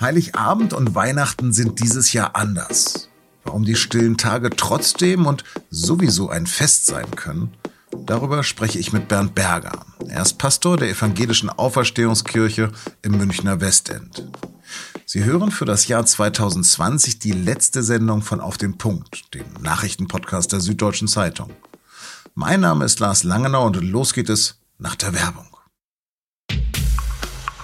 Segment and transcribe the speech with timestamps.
[0.00, 3.10] Heiligabend und Weihnachten sind dieses Jahr anders.
[3.44, 7.52] Warum die stillen Tage trotzdem und sowieso ein Fest sein können,
[8.06, 9.84] darüber spreche ich mit Bernd Berger.
[10.08, 12.72] Er ist Pastor der evangelischen Auferstehungskirche
[13.02, 14.26] im Münchner Westend.
[15.04, 20.52] Sie hören für das Jahr 2020 die letzte Sendung von Auf den Punkt, dem Nachrichtenpodcast
[20.52, 21.50] der Süddeutschen Zeitung.
[22.34, 25.48] Mein Name ist Lars Langenau und los geht es nach der Werbung.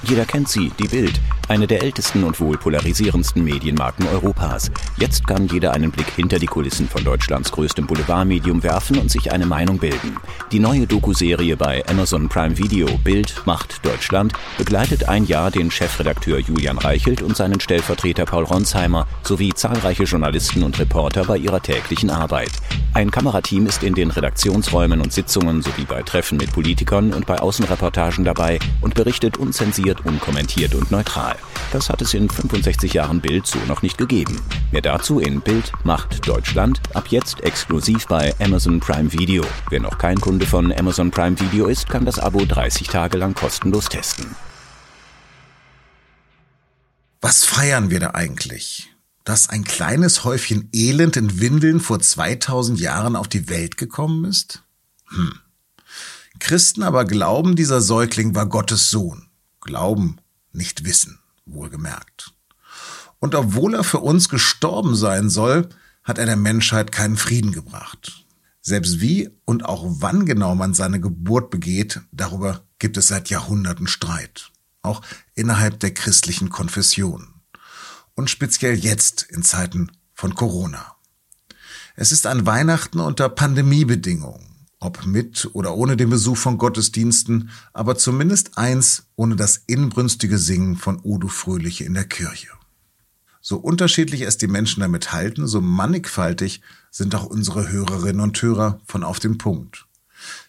[0.02, 1.18] Jeder kennt sie, die Bild.
[1.48, 4.68] Eine der ältesten und wohl polarisierendsten Medienmarken Europas.
[4.96, 9.30] Jetzt kann jeder einen Blick hinter die Kulissen von Deutschlands größtem Boulevardmedium werfen und sich
[9.30, 10.16] eine Meinung bilden.
[10.50, 16.40] Die neue Doku-Serie bei Amazon Prime Video Bild macht Deutschland begleitet ein Jahr den Chefredakteur
[16.40, 22.10] Julian Reichelt und seinen Stellvertreter Paul Ronsheimer sowie zahlreiche Journalisten und Reporter bei ihrer täglichen
[22.10, 22.50] Arbeit.
[22.92, 27.38] Ein Kamerateam ist in den Redaktionsräumen und Sitzungen sowie bei Treffen mit Politikern und bei
[27.38, 31.35] Außenreportagen dabei und berichtet unzensiert, unkommentiert und neutral.
[31.72, 34.40] Das hat es in 65 Jahren Bild so noch nicht gegeben.
[34.72, 39.44] Mehr dazu in Bild macht Deutschland, ab jetzt exklusiv bei Amazon Prime Video.
[39.68, 43.34] Wer noch kein Kunde von Amazon Prime Video ist, kann das Abo 30 Tage lang
[43.34, 44.36] kostenlos testen.
[47.20, 48.90] Was feiern wir da eigentlich?
[49.24, 54.62] Dass ein kleines Häufchen Elend in Windeln vor 2000 Jahren auf die Welt gekommen ist?
[55.08, 55.34] Hm.
[56.38, 59.28] Christen aber glauben, dieser Säugling war Gottes Sohn.
[59.60, 60.18] Glauben,
[60.52, 62.32] nicht wissen wohlgemerkt.
[63.18, 65.68] Und obwohl er für uns gestorben sein soll,
[66.04, 68.26] hat er der Menschheit keinen Frieden gebracht.
[68.60, 73.86] Selbst wie und auch wann genau man seine Geburt begeht, darüber gibt es seit Jahrhunderten
[73.86, 74.50] Streit.
[74.82, 75.02] Auch
[75.34, 77.28] innerhalb der christlichen Konfession.
[78.14, 80.96] Und speziell jetzt in Zeiten von Corona.
[81.94, 87.96] Es ist ein Weihnachten unter Pandemiebedingungen ob mit oder ohne den Besuch von Gottesdiensten, aber
[87.96, 92.48] zumindest eins ohne das inbrünstige Singen von Udo Fröhliche in der Kirche.
[93.40, 98.80] So unterschiedlich es die Menschen damit halten, so mannigfaltig sind auch unsere Hörerinnen und Hörer
[98.86, 99.86] von auf dem Punkt.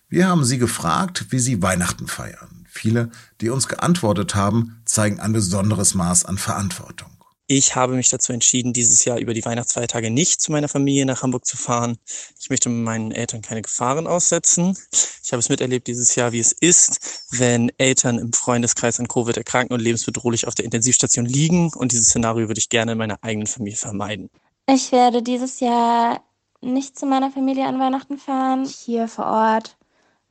[0.10, 2.66] Wir haben sie gefragt, wie sie Weihnachten feiern.
[2.68, 3.12] Viele,
[3.42, 7.17] die uns geantwortet haben, zeigen ein besonderes Maß an Verantwortung.
[7.50, 11.24] Ich habe mich dazu entschieden, dieses Jahr über die Weihnachtsfeiertage nicht zu meiner Familie nach
[11.24, 11.98] Hamburg zu fahren.
[12.38, 14.78] Ich möchte meinen Eltern keine Gefahren aussetzen.
[15.24, 19.38] Ich habe es miterlebt dieses Jahr, wie es ist, wenn Eltern im Freundeskreis an Covid
[19.38, 21.72] erkranken und lebensbedrohlich auf der Intensivstation liegen.
[21.74, 24.30] Und dieses Szenario würde ich gerne in meiner eigenen Familie vermeiden.
[24.70, 26.22] Ich werde dieses Jahr
[26.60, 28.66] nicht zu meiner Familie an Weihnachten fahren.
[28.66, 29.78] Hier vor Ort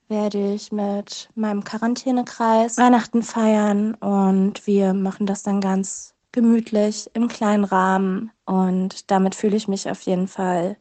[0.09, 7.28] werde ich mit meinem Quarantänekreis Weihnachten feiern und wir machen das dann ganz gemütlich im
[7.28, 10.76] kleinen Rahmen und damit fühle ich mich auf jeden Fall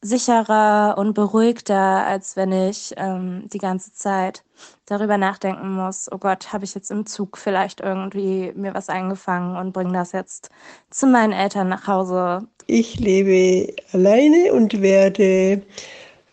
[0.00, 4.42] sicherer und beruhigter, als wenn ich ähm, die ganze Zeit
[4.86, 9.56] darüber nachdenken muss, oh Gott, habe ich jetzt im Zug vielleicht irgendwie mir was eingefangen
[9.56, 10.48] und bringe das jetzt
[10.90, 12.48] zu meinen Eltern nach Hause.
[12.66, 15.60] Ich lebe alleine und werde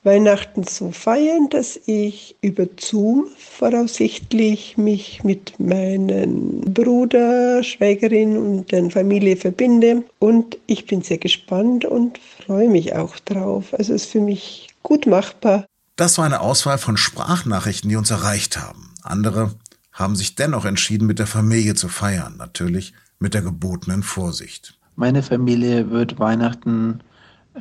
[0.03, 8.89] Weihnachten so feiern, dass ich über Zoom voraussichtlich mich mit meinem Bruder, Schwägerin und der
[8.89, 10.03] Familie verbinde.
[10.19, 13.73] Und ich bin sehr gespannt und freue mich auch drauf.
[13.73, 15.65] Also es ist für mich gut machbar.
[15.97, 18.93] Das war eine Auswahl von Sprachnachrichten, die uns erreicht haben.
[19.03, 19.55] Andere
[19.91, 22.37] haben sich dennoch entschieden, mit der Familie zu feiern.
[22.37, 24.79] Natürlich mit der gebotenen Vorsicht.
[24.95, 27.01] Meine Familie wird Weihnachten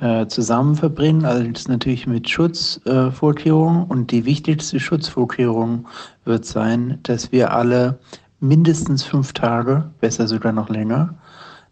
[0.00, 3.82] äh, zusammen verbringen, also natürlich mit Schutzvorkehrungen.
[3.82, 5.86] Äh, und die wichtigste Schutzvorkehrung
[6.25, 7.98] wird sein, dass wir alle
[8.41, 11.14] mindestens fünf Tage, besser sogar noch länger,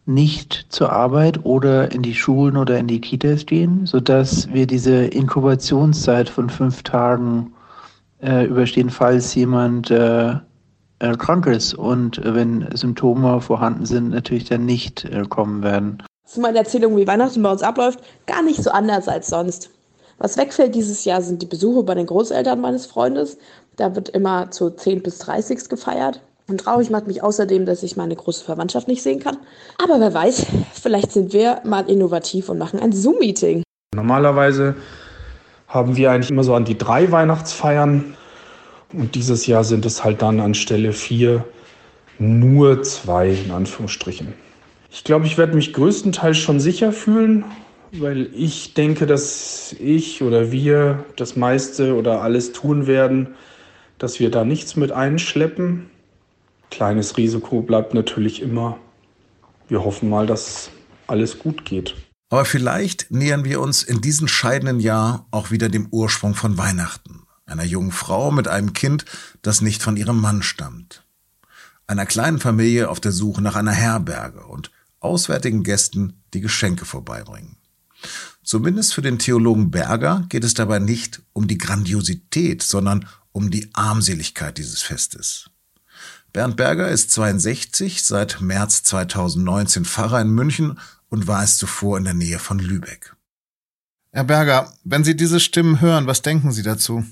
[0.07, 5.05] nicht zur Arbeit oder in die Schulen oder in die Kitas gehen, sodass wir diese
[5.07, 7.53] Inkubationszeit von fünf Tagen
[8.21, 10.31] äh, überstehen, falls jemand äh,
[10.99, 16.59] äh krank ist und wenn Symptome vorhanden sind, natürlich dann nicht kommen werden zu meiner
[16.59, 19.71] Erzählung, wie Weihnachten bei uns abläuft, gar nicht so anders als sonst.
[20.19, 23.39] Was wegfällt dieses Jahr sind die Besuche bei den Großeltern meines Freundes.
[23.77, 26.21] Da wird immer zu 10 bis 30 gefeiert.
[26.49, 29.37] Und traurig macht mich außerdem, dass ich meine große Verwandtschaft nicht sehen kann.
[29.83, 33.63] Aber wer weiß, vielleicht sind wir mal innovativ und machen ein Zoom-Meeting.
[33.95, 34.77] Normalerweise
[35.69, 38.17] haben wir eigentlich immer so an die drei Weihnachtsfeiern.
[38.93, 41.45] Und dieses Jahr sind es halt dann anstelle vier
[42.19, 44.46] nur zwei, in Anführungsstrichen.
[44.97, 47.45] Ich glaube, ich werde mich größtenteils schon sicher fühlen,
[47.93, 53.35] weil ich denke, dass ich oder wir das meiste oder alles tun werden,
[53.99, 55.91] dass wir da nichts mit einschleppen.
[56.71, 58.79] Kleines Risiko bleibt natürlich immer.
[59.69, 60.71] Wir hoffen mal, dass
[61.09, 61.95] alles gut geht.
[62.31, 67.27] Aber vielleicht nähern wir uns in diesem scheidenden Jahr auch wieder dem Ursprung von Weihnachten.
[67.45, 69.05] Einer jungen Frau mit einem Kind,
[69.43, 71.05] das nicht von ihrem Mann stammt.
[71.87, 74.71] einer kleinen Familie auf der Suche nach einer Herberge und
[75.07, 77.57] auswärtigen Gästen, die Geschenke vorbeibringen.
[78.43, 83.71] Zumindest für den Theologen Berger geht es dabei nicht um die Grandiosität, sondern um die
[83.75, 85.51] Armseligkeit dieses Festes.
[86.33, 92.05] Bernd Berger ist 62, seit März 2019 Pfarrer in München und war es zuvor in
[92.05, 93.17] der Nähe von Lübeck.
[94.13, 97.05] Herr Berger, wenn Sie diese Stimmen hören, was denken Sie dazu?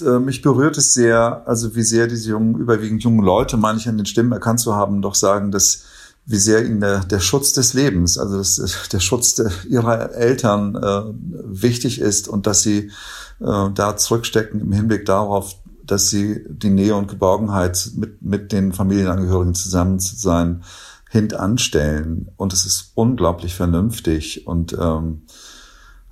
[0.00, 3.88] Äh, mich berührt es sehr, also wie sehr diese jungen, überwiegend jungen Leute, meine ich
[3.88, 5.84] an den Stimmen erkannt zu haben, doch sagen, dass
[6.26, 8.60] wie sehr ihnen der, der Schutz des Lebens, also das,
[8.92, 11.02] der Schutz de, ihrer Eltern äh,
[11.44, 12.90] wichtig ist und dass sie
[13.40, 18.72] äh, da zurückstecken im Hinblick darauf, dass sie die Nähe und Geborgenheit mit, mit den
[18.72, 20.64] Familienangehörigen zusammen zu sein
[21.10, 22.28] hintanstellen.
[22.36, 25.22] Und es ist unglaublich vernünftig und ähm,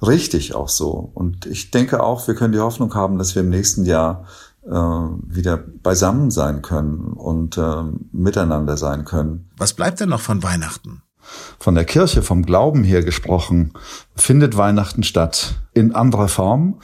[0.01, 1.11] richtig auch so.
[1.15, 4.27] Und ich denke auch, wir können die Hoffnung haben, dass wir im nächsten Jahr
[4.67, 7.83] wieder beisammen sein können und äh,
[8.13, 9.51] miteinander sein können.
[9.57, 11.03] Was bleibt denn noch von Weihnachten?
[11.59, 13.73] Von der Kirche, vom Glauben her gesprochen,
[14.15, 16.81] findet Weihnachten statt in anderer Form.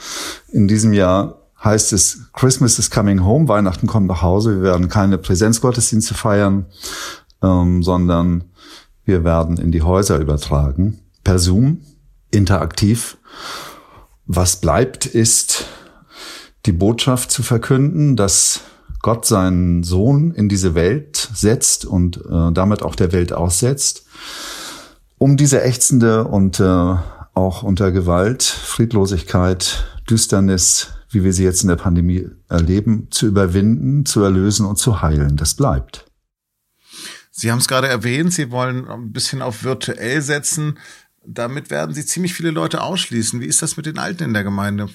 [0.49, 4.57] In diesem Jahr heißt es Christmas is coming home, Weihnachten kommt nach Hause.
[4.57, 6.67] Wir werden keine Präsenzgottesdienste feiern,
[7.43, 8.45] ähm, sondern
[9.05, 11.83] wir werden in die Häuser übertragen, per Zoom
[12.31, 13.19] interaktiv.
[14.27, 15.67] Was bleibt, ist
[16.67, 18.61] die Botschaft zu verkünden, dass
[19.03, 24.05] Gott seinen Sohn in diese Welt setzt und äh, damit auch der Welt aussetzt,
[25.17, 26.97] um diese ächzende und äh,
[27.35, 34.05] auch unter Gewalt, Friedlosigkeit, Düsternis, wie wir sie jetzt in der Pandemie erleben, zu überwinden,
[34.05, 35.37] zu erlösen und zu heilen.
[35.37, 36.07] Das bleibt.
[37.31, 40.77] Sie haben es gerade erwähnt, Sie wollen ein bisschen auf virtuell setzen
[41.27, 43.41] damit werden sie ziemlich viele Leute ausschließen.
[43.41, 44.89] Wie ist das mit den Alten in der Gemeinde?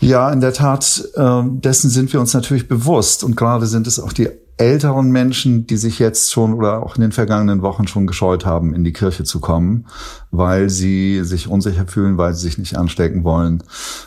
[0.00, 3.24] Ja, in der Tat, äh, dessen sind wir uns natürlich bewusst.
[3.24, 4.28] Und gerade sind es auch die
[4.58, 8.74] älteren Menschen, die sich jetzt schon oder auch in den vergangenen Wochen schon gescheut haben,
[8.74, 9.86] in die Kirche zu kommen,
[10.32, 13.62] weil sie sich unsicher fühlen, weil sie sich nicht anstecken wollen.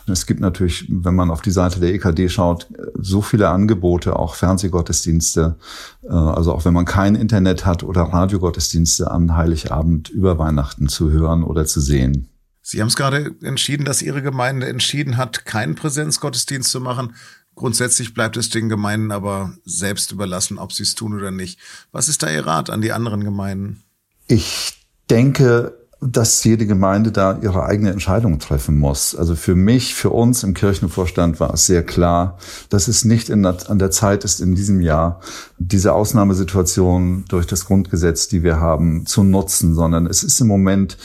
[0.05, 2.67] Und es gibt natürlich, wenn man auf die Seite der EKD schaut,
[2.99, 5.55] so viele Angebote, auch Fernsehgottesdienste,
[6.03, 11.11] äh, also auch wenn man kein Internet hat oder Radiogottesdienste an Heiligabend über Weihnachten zu
[11.11, 12.30] hören oder zu sehen.
[12.71, 17.17] Sie haben es gerade entschieden, dass Ihre Gemeinde entschieden hat, keinen Präsenzgottesdienst zu machen.
[17.53, 21.59] Grundsätzlich bleibt es den Gemeinden aber selbst überlassen, ob sie es tun oder nicht.
[21.91, 23.83] Was ist da Ihr Rat an die anderen Gemeinden?
[24.25, 29.15] Ich denke, dass jede Gemeinde da ihre eigene Entscheidung treffen muss.
[29.15, 32.39] Also für mich, für uns im Kirchenvorstand war es sehr klar,
[32.69, 35.19] dass es nicht der, an der Zeit ist, in diesem Jahr
[35.59, 40.97] diese Ausnahmesituation durch das Grundgesetz, die wir haben, zu nutzen, sondern es ist im Moment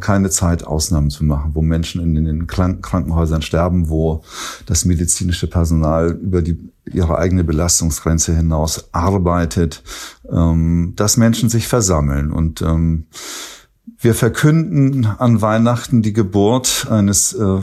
[0.00, 4.22] keine Zeit, Ausnahmen zu machen, wo Menschen in den Krankenhäusern sterben, wo
[4.66, 9.82] das medizinische Personal über die, ihre eigene Belastungsgrenze hinaus arbeitet,
[10.30, 12.32] ähm, dass Menschen sich versammeln.
[12.32, 13.06] Und ähm,
[13.98, 17.60] wir verkünden an Weihnachten die Geburt eines äh,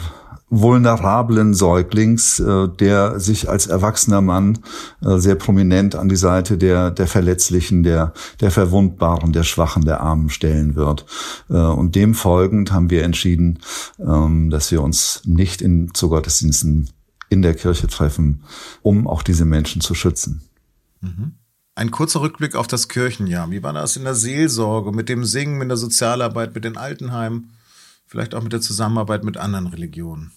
[0.50, 4.60] vulnerablen Säuglings, äh, der sich als erwachsener Mann
[5.02, 10.02] äh, sehr prominent an die Seite der, der Verletzlichen, der, der Verwundbaren, der Schwachen, der
[10.02, 11.06] Armen stellen wird.
[11.50, 13.60] Äh, und dem folgend haben wir entschieden,
[14.00, 16.90] ähm, dass wir uns nicht in, zu Gottesdiensten
[17.30, 18.44] in der Kirche treffen,
[18.82, 20.42] um auch diese Menschen zu schützen.
[21.02, 21.34] Mhm.
[21.76, 23.52] Ein kurzer Rückblick auf das Kirchenjahr.
[23.52, 27.52] Wie war das in der Seelsorge, mit dem Singen, mit der Sozialarbeit, mit den Altenheimen,
[28.06, 30.32] vielleicht auch mit der Zusammenarbeit mit anderen Religionen?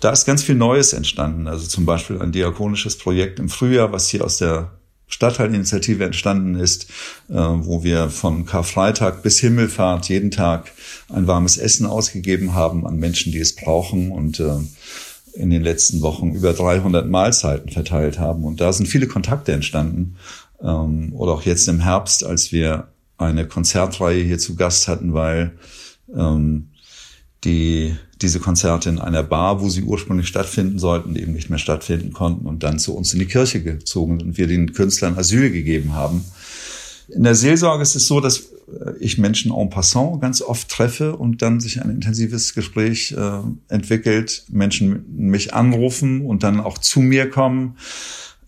[0.00, 1.48] Da ist ganz viel Neues entstanden.
[1.48, 4.72] Also zum Beispiel ein diakonisches Projekt im Frühjahr, was hier aus der
[5.08, 6.90] Stadtteilinitiative entstanden ist,
[7.28, 10.72] äh, wo wir von Karfreitag bis Himmelfahrt jeden Tag
[11.08, 14.56] ein warmes Essen ausgegeben haben an Menschen, die es brauchen und äh,
[15.34, 18.44] in den letzten Wochen über 300 Mahlzeiten verteilt haben.
[18.44, 20.16] Und da sind viele Kontakte entstanden
[20.60, 22.88] ähm, oder auch jetzt im Herbst, als wir
[23.18, 25.52] eine Konzertreihe hier zu Gast hatten, weil
[26.14, 26.70] ähm,
[27.46, 32.12] die diese Konzerte in einer Bar, wo sie ursprünglich stattfinden sollten, eben nicht mehr stattfinden
[32.12, 35.94] konnten und dann zu uns in die Kirche gezogen und wir den Künstlern Asyl gegeben
[35.94, 36.24] haben.
[37.08, 41.16] In der Seelsorge ist es so, dass äh, ich Menschen en passant ganz oft treffe
[41.16, 47.00] und dann sich ein intensives Gespräch äh, entwickelt, Menschen mich anrufen und dann auch zu
[47.00, 47.76] mir kommen.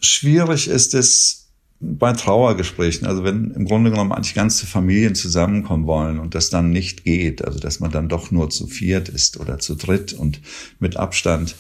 [0.01, 1.48] Schwierig ist es,
[1.81, 6.71] bei Trauergesprächen, also wenn im Grunde genommen eigentlich ganze Familien zusammenkommen wollen und das dann
[6.71, 10.41] nicht geht, also dass man dann doch nur zu viert ist oder zu dritt und
[10.81, 11.55] mit Abstand,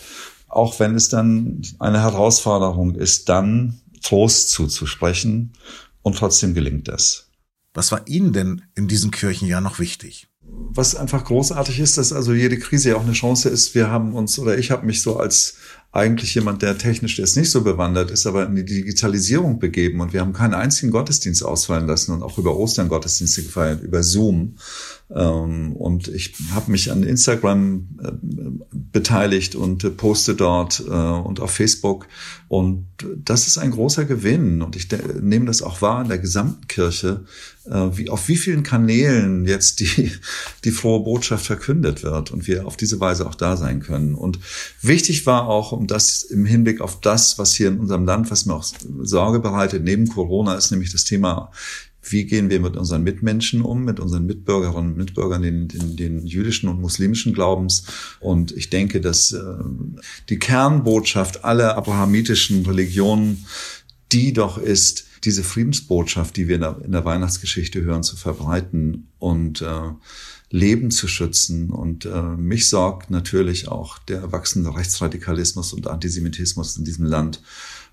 [0.48, 5.52] auch wenn es dann eine Herausforderung ist, dann Trost zuzusprechen
[6.02, 7.28] und trotzdem gelingt das.
[7.74, 10.28] Was war Ihnen denn in diesem Kirchenjahr noch wichtig?
[10.40, 13.74] Was einfach großartig ist, dass also jede Krise ja auch eine Chance ist.
[13.74, 15.58] Wir haben uns oder ich habe mich so als
[15.90, 20.00] eigentlich jemand, der technisch jetzt nicht so bewandert ist, aber in die Digitalisierung begeben.
[20.00, 24.02] Und wir haben keinen einzigen Gottesdienst ausfallen lassen und auch über Ostern Gottesdienste gefeiert, über
[24.02, 24.56] Zoom.
[25.14, 28.12] Ähm, und ich habe mich an Instagram äh,
[28.70, 32.06] beteiligt und äh, poste dort äh, und auf Facebook.
[32.48, 32.86] Und
[33.16, 34.60] das ist ein großer Gewinn.
[34.60, 34.88] Und ich
[35.20, 37.24] nehme das auch wahr in der gesamten Kirche,
[37.66, 40.10] wie, auf wie vielen Kanälen jetzt die,
[40.64, 44.14] die frohe Botschaft verkündet wird und wir auf diese Weise auch da sein können.
[44.14, 44.38] Und
[44.80, 48.46] wichtig war auch, um das im Hinblick auf das, was hier in unserem Land, was
[48.46, 48.64] mir auch
[49.02, 51.52] Sorge bereitet, neben Corona, ist nämlich das Thema
[52.02, 56.26] wie gehen wir mit unseren Mitmenschen um, mit unseren Mitbürgerinnen und Mitbürgern, den, den, den
[56.26, 57.84] jüdischen und muslimischen Glaubens.
[58.20, 59.42] Und ich denke, dass äh,
[60.28, 63.44] die Kernbotschaft aller abrahamitischen Religionen
[64.12, 69.08] die doch ist, diese Friedensbotschaft, die wir in der, in der Weihnachtsgeschichte hören, zu verbreiten
[69.18, 69.90] und äh,
[70.50, 71.70] Leben zu schützen.
[71.70, 77.42] Und äh, mich sorgt natürlich auch der wachsende Rechtsradikalismus und Antisemitismus in diesem Land.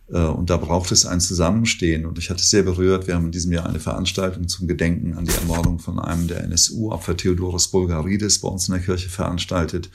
[0.10, 2.06] Äh, und da braucht es ein Zusammenstehen.
[2.06, 3.08] Und ich hatte es sehr berührt.
[3.08, 6.44] Wir haben in diesem Jahr eine Veranstaltung zum Gedenken an die Ermordung von einem der
[6.44, 9.90] NSU-Opfer, Theodoros Bulgaridis, bei uns in der Kirche veranstaltet.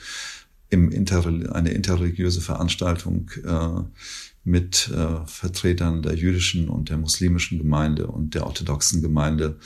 [0.69, 3.81] Im Inter eine interreligiöse Veranstaltung äh,
[4.43, 9.57] mit äh, Vertretern der jüdischen und der muslimischen Gemeinde und der orthodoxen Gemeinde.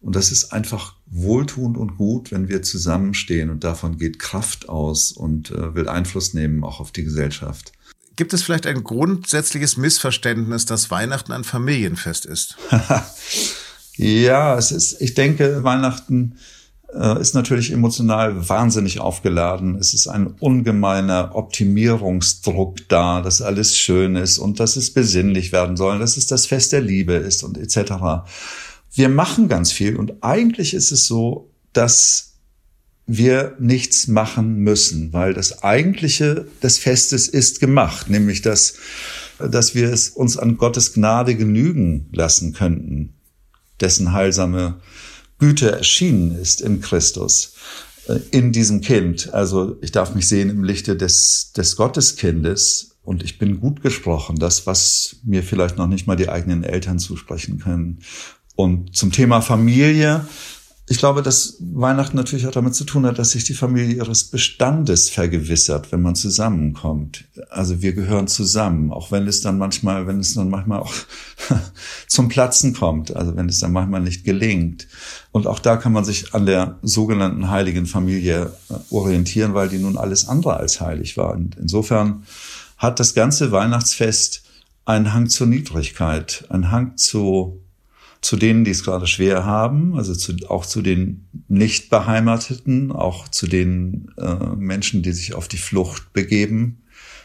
[0.00, 5.12] Und das ist einfach wohltuend und gut, wenn wir zusammenstehen und davon geht Kraft aus
[5.12, 7.72] und äh, will Einfluss nehmen auch auf die Gesellschaft.
[8.20, 12.58] Gibt es vielleicht ein grundsätzliches Missverständnis, dass Weihnachten ein Familienfest ist?
[13.96, 16.36] ja, es ist, ich denke, Weihnachten
[16.92, 19.76] äh, ist natürlich emotional wahnsinnig aufgeladen.
[19.76, 25.78] Es ist ein ungemeiner Optimierungsdruck da, dass alles schön ist und dass es besinnlich werden
[25.78, 28.26] soll, dass es das Fest der Liebe ist und etc.
[28.92, 32.29] Wir machen ganz viel und eigentlich ist es so, dass
[33.16, 38.74] wir nichts machen müssen, weil das eigentliche des Festes ist gemacht, nämlich dass,
[39.38, 43.14] dass wir es uns an Gottes Gnade genügen lassen könnten,
[43.80, 44.80] dessen heilsame
[45.38, 47.54] Güte erschienen ist in Christus,
[48.06, 49.34] äh, in diesem Kind.
[49.34, 54.36] Also ich darf mich sehen im Lichte des, des Gotteskindes und ich bin gut gesprochen,
[54.38, 58.00] das, was mir vielleicht noch nicht mal die eigenen Eltern zusprechen können.
[58.54, 60.26] Und zum Thema Familie,
[60.90, 64.24] ich glaube, dass Weihnachten natürlich auch damit zu tun hat, dass sich die Familie ihres
[64.24, 67.26] Bestandes vergewissert, wenn man zusammenkommt.
[67.48, 70.92] Also wir gehören zusammen, auch wenn es dann manchmal, wenn es dann manchmal auch
[72.08, 74.88] zum Platzen kommt, also wenn es dann manchmal nicht gelingt.
[75.30, 79.78] Und auch da kann man sich an der sogenannten heiligen Familie äh, orientieren, weil die
[79.78, 81.34] nun alles andere als heilig war.
[81.34, 82.24] Und insofern
[82.78, 84.42] hat das ganze Weihnachtsfest
[84.86, 87.62] einen Hang zur Niedrigkeit, einen Hang zu
[88.20, 93.28] zu denen, die es gerade schwer haben, also zu, auch zu den nicht beheimateten, auch
[93.28, 96.82] zu den äh, Menschen, die sich auf die Flucht begeben.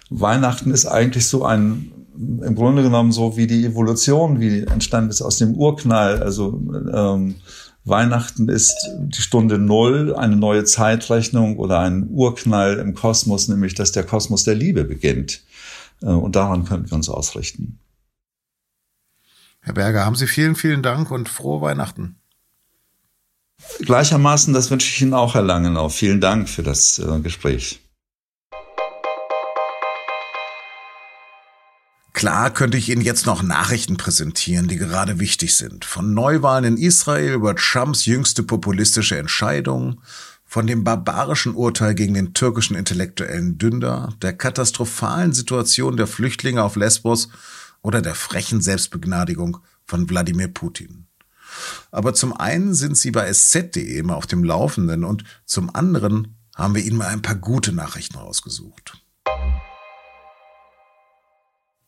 [0.10, 5.22] Weihnachten ist eigentlich so ein, im Grunde genommen so wie die Evolution, wie entstanden ist
[5.22, 6.24] aus dem Urknall.
[6.24, 6.62] Also
[6.94, 7.36] ähm,
[7.84, 13.92] Weihnachten ist die Stunde Null, eine neue Zeitrechnung oder ein Urknall im Kosmos, nämlich dass
[13.92, 15.44] der Kosmos der Liebe beginnt.
[16.02, 17.80] Äh, und daran können wir uns ausrichten.
[19.66, 22.18] Herr Berger, haben Sie vielen, vielen Dank und frohe Weihnachten.
[23.80, 25.90] Gleichermaßen, das wünsche ich Ihnen auch, Herr Langenau.
[25.90, 27.82] Vielen Dank für das äh, Gespräch.
[32.14, 35.84] Klar könnte ich Ihnen jetzt noch Nachrichten präsentieren, die gerade wichtig sind.
[35.84, 40.00] Von Neuwahlen in Israel über Trumps jüngste populistische Entscheidung,
[40.46, 46.76] von dem barbarischen Urteil gegen den türkischen Intellektuellen Dündar, der katastrophalen Situation der Flüchtlinge auf
[46.76, 47.30] Lesbos
[47.86, 51.06] oder der frechen Selbstbegnadigung von Wladimir Putin.
[51.92, 56.74] Aber zum einen sind Sie bei sz.de immer auf dem Laufenden und zum anderen haben
[56.74, 59.04] wir Ihnen mal ein paar gute Nachrichten rausgesucht.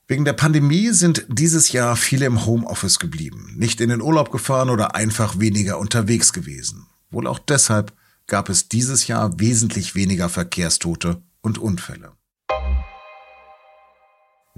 [0.08, 4.70] Wegen der Pandemie sind dieses Jahr viele im Homeoffice geblieben, nicht in den Urlaub gefahren
[4.70, 6.86] oder einfach weniger unterwegs gewesen.
[7.10, 7.92] Wohl auch deshalb
[8.28, 12.12] gab es dieses Jahr wesentlich weniger Verkehrstote und Unfälle.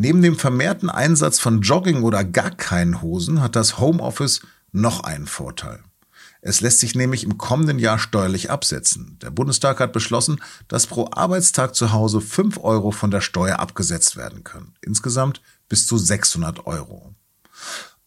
[0.01, 4.39] Neben dem vermehrten Einsatz von Jogging oder gar keinen Hosen hat das Homeoffice
[4.71, 5.83] noch einen Vorteil.
[6.39, 9.17] Es lässt sich nämlich im kommenden Jahr steuerlich absetzen.
[9.21, 14.15] Der Bundestag hat beschlossen, dass pro Arbeitstag zu Hause 5 Euro von der Steuer abgesetzt
[14.15, 14.73] werden können.
[14.79, 17.13] Insgesamt bis zu 600 Euro.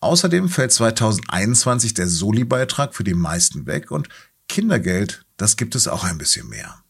[0.00, 4.08] Außerdem fällt 2021 der Soli-Beitrag für die meisten weg und
[4.48, 6.82] Kindergeld, das gibt es auch ein bisschen mehr.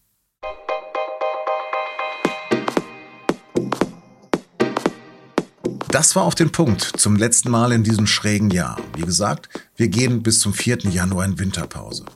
[5.92, 8.80] Das war auf den Punkt zum letzten Mal in diesem schrägen Jahr.
[8.96, 10.78] Wie gesagt, wir gehen bis zum 4.
[10.88, 12.06] Januar in Winterpause.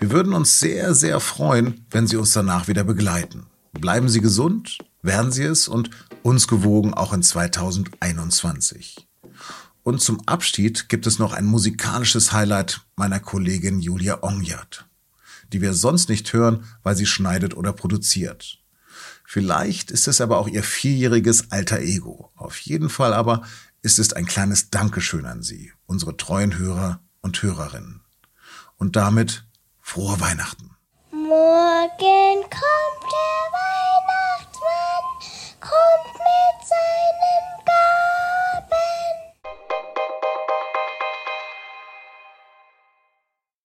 [0.00, 3.46] Wir würden uns sehr, sehr freuen, wenn Sie uns danach wieder begleiten.
[3.72, 5.90] Bleiben Sie gesund Werden Sie es und
[6.24, 9.06] uns gewogen auch in 2021.
[9.84, 14.86] Und zum Abschied gibt es noch ein musikalisches Highlight meiner Kollegin Julia Ongyat,
[15.52, 18.61] die wir sonst nicht hören, weil sie schneidet oder produziert.
[19.32, 22.30] Vielleicht ist es aber auch ihr vierjähriges alter Ego.
[22.36, 23.40] Auf jeden Fall aber
[23.80, 28.02] ist es ein kleines Dankeschön an Sie, unsere treuen Hörer und Hörerinnen.
[28.76, 29.46] Und damit
[29.80, 30.76] frohe Weihnachten.
[31.12, 34.11] Morgen kommt der Weihnachten.